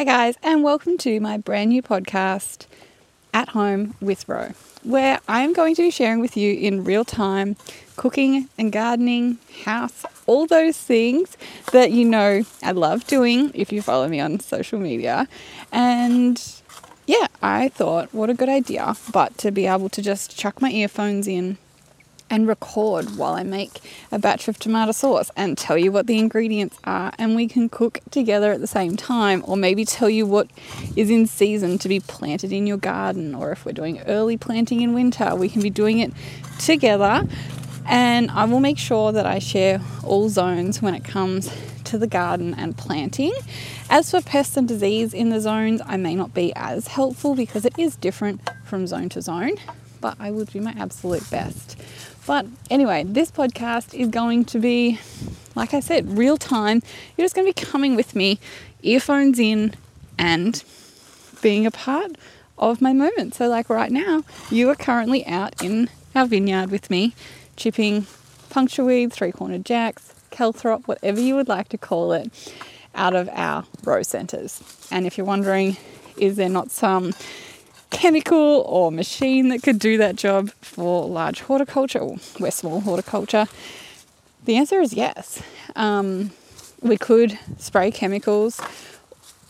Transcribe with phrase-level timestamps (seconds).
[0.00, 2.64] Hi, guys, and welcome to my brand new podcast,
[3.34, 7.04] At Home with Ro, where I am going to be sharing with you in real
[7.04, 7.54] time
[7.96, 11.36] cooking and gardening, house, all those things
[11.72, 15.28] that you know I love doing if you follow me on social media.
[15.70, 16.42] And
[17.06, 20.70] yeah, I thought, what a good idea, but to be able to just chuck my
[20.70, 21.58] earphones in
[22.30, 23.80] and record while I make
[24.12, 27.68] a batch of tomato sauce and tell you what the ingredients are, and we can
[27.68, 30.48] cook together at the same time, or maybe tell you what
[30.96, 34.80] is in season to be planted in your garden, or if we're doing early planting
[34.80, 36.12] in winter, we can be doing it
[36.58, 37.26] together.
[37.86, 41.52] And I will make sure that I share all zones when it comes
[41.84, 43.32] to the garden and planting.
[43.88, 47.64] As for pests and disease in the zones, I may not be as helpful because
[47.64, 49.56] it is different from zone to zone,
[50.00, 51.76] but I will do my absolute best.
[52.26, 55.00] But anyway, this podcast is going to be,
[55.54, 56.82] like I said, real time.
[57.16, 58.38] You're just going to be coming with me,
[58.82, 59.74] earphones in,
[60.18, 60.62] and
[61.42, 62.12] being a part
[62.58, 63.34] of my moment.
[63.34, 67.14] So, like right now, you are currently out in our vineyard with me,
[67.56, 68.06] chipping
[68.50, 72.30] puncture weed, three cornered jacks, calthrop, whatever you would like to call it,
[72.94, 74.62] out of our row centres.
[74.90, 75.76] And if you're wondering,
[76.16, 77.14] is there not some
[77.90, 83.46] chemical or machine that could do that job for large horticulture or we're small horticulture?
[84.44, 85.42] The answer is yes.
[85.76, 86.30] Um,
[86.80, 88.60] we could spray chemicals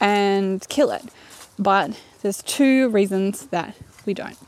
[0.00, 1.04] and kill it,
[1.58, 4.38] but there's two reasons that we don't.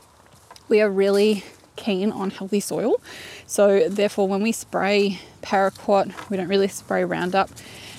[0.67, 1.43] We are really
[1.75, 3.01] keen on healthy soil,
[3.45, 7.49] so therefore, when we spray paraquat, we don't really spray Roundup.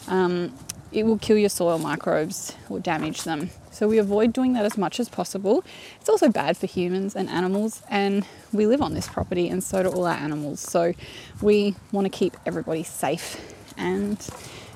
[0.08, 0.52] Um,
[0.90, 3.50] it will kill your soil microbes or damage them.
[3.72, 5.64] So we avoid doing that as much as possible.
[5.98, 9.82] It's also bad for humans and animals, and we live on this property, and so
[9.82, 10.60] do all our animals.
[10.60, 10.92] So
[11.40, 13.40] we want to keep everybody safe.
[13.76, 14.24] And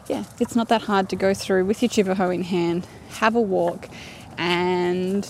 [0.08, 3.36] yeah, it's not that hard to go through with your chipper hoe in hand, have
[3.36, 3.88] a walk,
[4.38, 5.28] and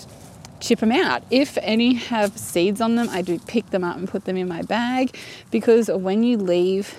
[0.59, 1.23] chip them out.
[1.29, 4.47] If any have seeds on them, I do pick them up and put them in
[4.47, 5.15] my bag
[5.51, 6.95] because when you leave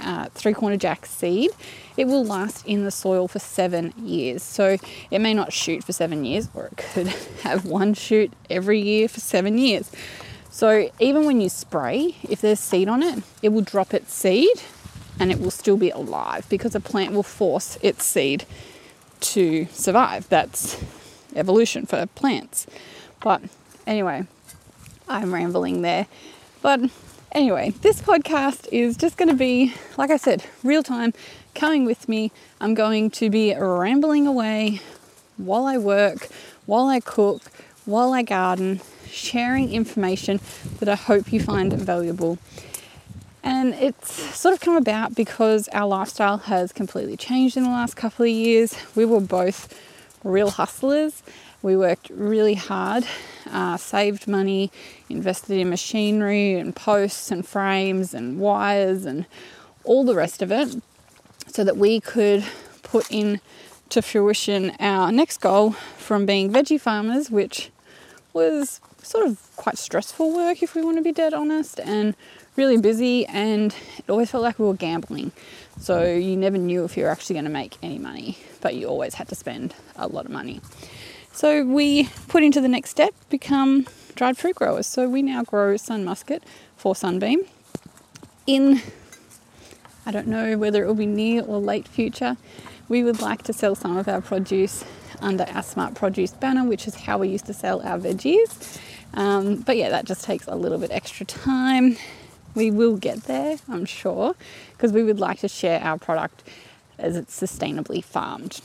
[0.00, 1.50] uh, three corner jack seed,
[1.96, 4.42] it will last in the soil for seven years.
[4.42, 4.76] So
[5.10, 7.06] it may not shoot for seven years, or it could
[7.42, 9.90] have one shoot every year for seven years.
[10.50, 14.62] So even when you spray, if there's seed on it, it will drop its seed
[15.20, 18.44] and it will still be alive because a plant will force its seed
[19.20, 20.28] to survive.
[20.28, 20.82] That's
[21.34, 22.66] evolution for plants.
[23.20, 23.42] But
[23.86, 24.26] anyway,
[25.08, 26.06] I'm rambling there.
[26.62, 26.90] But
[27.32, 31.12] Anyway, this podcast is just going to be, like I said, real time,
[31.54, 32.32] coming with me.
[32.58, 34.80] I'm going to be rambling away
[35.36, 36.28] while I work,
[36.64, 37.42] while I cook,
[37.84, 38.80] while I garden,
[39.10, 40.40] sharing information
[40.78, 42.38] that I hope you find valuable.
[43.42, 47.94] And it's sort of come about because our lifestyle has completely changed in the last
[47.94, 48.74] couple of years.
[48.96, 49.78] We were both
[50.24, 51.22] real hustlers.
[51.62, 53.04] We worked really hard,
[53.50, 54.70] uh, saved money,
[55.08, 59.26] invested in machinery and posts and frames and wires and
[59.84, 60.76] all the rest of it
[61.48, 62.44] so that we could
[62.82, 63.40] put in
[63.88, 67.70] to fruition our next goal from being veggie farmers, which
[68.32, 72.14] was sort of quite stressful work if we want to be dead honest and
[72.58, 75.32] really busy and it always felt like we were gambling.
[75.80, 78.88] So you never knew if you were actually going to make any money, but you
[78.88, 80.60] always had to spend a lot of money.
[81.32, 83.86] So we put into the next step, become
[84.16, 84.88] dried fruit growers.
[84.88, 86.42] So we now grow Sunmuscat
[86.76, 87.42] for Sunbeam.
[88.48, 88.82] In,
[90.04, 92.36] I don't know whether it will be near or late future,
[92.88, 94.84] we would like to sell some of our produce
[95.20, 98.80] under our Smart Produce banner, which is how we used to sell our veggies.
[99.14, 101.96] Um, but yeah, that just takes a little bit extra time.
[102.54, 104.34] We will get there, I'm sure,
[104.72, 106.42] because we would like to share our product
[106.98, 108.60] as it's sustainably farmed.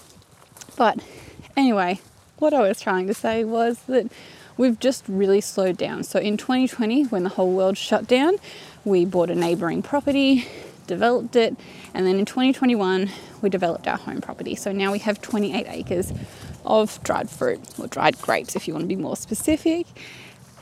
[0.75, 0.99] But
[1.55, 1.99] anyway,
[2.37, 4.11] what I was trying to say was that
[4.57, 6.03] we've just really slowed down.
[6.03, 8.37] So in 2020, when the whole world shut down,
[8.83, 10.47] we bought a neighboring property,
[10.87, 11.55] developed it,
[11.93, 13.09] and then in 2021,
[13.41, 14.55] we developed our home property.
[14.55, 16.11] So now we have 28 acres
[16.65, 19.85] of dried fruit, or dried grapes if you want to be more specific.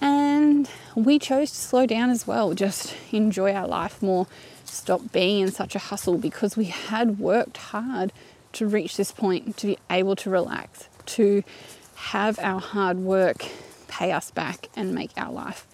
[0.02, 4.28] And we chose to slow down as well, just enjoy our life more,
[4.66, 8.12] stop being in such a hustle because we had worked hard
[8.54, 11.44] to reach this point to be able to relax to
[11.96, 13.46] have our hard work
[13.88, 15.68] pay us back and make our life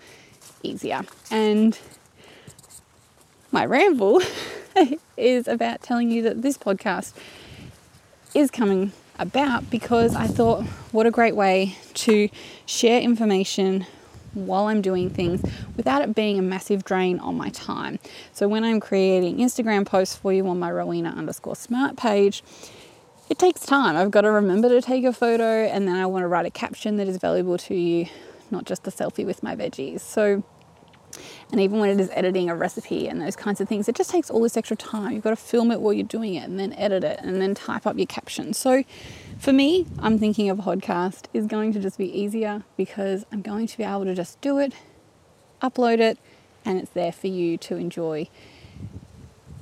[0.64, 1.04] easier.
[1.32, 1.80] And
[3.52, 4.22] my ramble
[5.18, 7.14] is about telling you that this podcast
[8.34, 12.30] is coming about because I thought what a great way to
[12.66, 13.86] share information
[14.34, 15.42] while I'm doing things
[15.76, 18.00] without it being a massive drain on my time.
[18.32, 22.44] So when I'm creating Instagram posts for you on my Rowena underscore smart page,
[23.30, 23.96] it takes time.
[23.96, 26.52] I've got to remember to take a photo and then I want to write a
[26.52, 28.08] caption that is valuable to you,
[28.52, 30.00] not just a selfie with my veggies.
[30.00, 30.44] So,
[31.52, 34.10] and even when it is editing a recipe and those kinds of things, it just
[34.10, 35.14] takes all this extra time.
[35.14, 37.56] You've got to film it while you're doing it and then edit it and then
[37.56, 38.54] type up your caption.
[38.54, 38.84] So,
[39.40, 43.42] for me, I'm thinking of a podcast is going to just be easier because I'm
[43.42, 44.74] going to be able to just do it,
[45.62, 46.18] upload it,
[46.66, 48.28] and it's there for you to enjoy.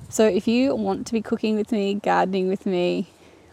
[0.10, 3.10] So, if you want to be cooking with me, gardening with me,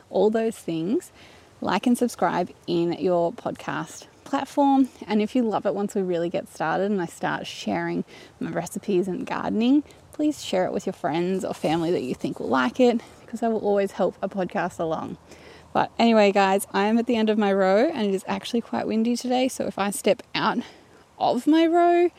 [0.09, 1.13] all those things,
[1.61, 4.89] like and subscribe in your podcast platform.
[5.07, 8.05] And if you love it once we really get started and I start sharing
[8.41, 12.41] my recipes and gardening, please share it with your friends or family that you think
[12.41, 15.17] will like it because that will always help a podcast along.
[15.73, 18.61] But anyway, guys, I am at the end of my row and it is actually
[18.61, 19.49] quite windy today.
[19.49, 20.59] So if I step out
[21.19, 22.11] of my row,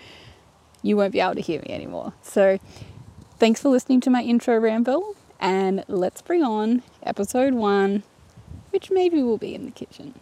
[0.81, 2.13] you won't be able to hear me anymore.
[2.21, 2.59] So
[3.37, 8.03] thanks for listening to my intro ramble and let's bring on episode one,
[8.71, 10.15] which maybe will be in the kitchen.